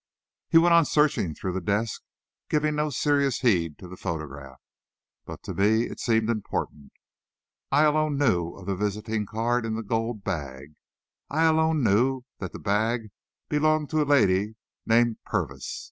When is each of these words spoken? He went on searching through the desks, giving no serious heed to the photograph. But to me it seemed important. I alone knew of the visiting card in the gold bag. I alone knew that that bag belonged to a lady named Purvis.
He 0.49 0.57
went 0.57 0.73
on 0.73 0.85
searching 0.85 1.35
through 1.35 1.53
the 1.53 1.61
desks, 1.61 2.01
giving 2.49 2.73
no 2.73 2.89
serious 2.89 3.41
heed 3.41 3.77
to 3.77 3.87
the 3.87 3.95
photograph. 3.95 4.59
But 5.25 5.43
to 5.43 5.53
me 5.53 5.83
it 5.83 5.99
seemed 5.99 6.27
important. 6.27 6.91
I 7.71 7.83
alone 7.83 8.17
knew 8.17 8.53
of 8.55 8.65
the 8.65 8.75
visiting 8.75 9.27
card 9.27 9.63
in 9.63 9.75
the 9.75 9.83
gold 9.83 10.23
bag. 10.23 10.73
I 11.29 11.43
alone 11.43 11.83
knew 11.83 12.23
that 12.39 12.51
that 12.51 12.63
bag 12.63 13.11
belonged 13.47 13.91
to 13.91 14.01
a 14.01 14.05
lady 14.11 14.55
named 14.87 15.17
Purvis. 15.23 15.79